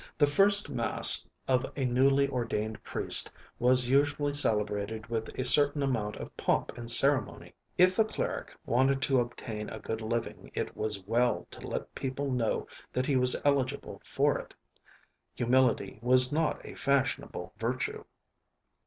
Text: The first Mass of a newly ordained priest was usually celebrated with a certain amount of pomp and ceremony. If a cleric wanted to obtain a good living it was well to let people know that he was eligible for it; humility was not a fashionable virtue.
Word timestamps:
The 0.17 0.25
first 0.25 0.67
Mass 0.67 1.27
of 1.47 1.63
a 1.75 1.85
newly 1.85 2.27
ordained 2.27 2.83
priest 2.83 3.29
was 3.59 3.87
usually 3.87 4.33
celebrated 4.33 5.05
with 5.11 5.29
a 5.37 5.45
certain 5.45 5.83
amount 5.83 6.15
of 6.17 6.35
pomp 6.35 6.75
and 6.75 6.89
ceremony. 6.89 7.53
If 7.77 7.99
a 7.99 8.03
cleric 8.05 8.51
wanted 8.65 8.99
to 9.03 9.19
obtain 9.19 9.69
a 9.69 9.77
good 9.77 10.01
living 10.01 10.49
it 10.55 10.75
was 10.75 11.05
well 11.05 11.45
to 11.51 11.67
let 11.67 11.93
people 11.93 12.31
know 12.31 12.65
that 12.91 13.05
he 13.05 13.15
was 13.15 13.39
eligible 13.45 14.01
for 14.03 14.39
it; 14.39 14.55
humility 15.35 15.99
was 16.01 16.31
not 16.33 16.59
a 16.65 16.73
fashionable 16.73 17.53
virtue. 17.55 18.03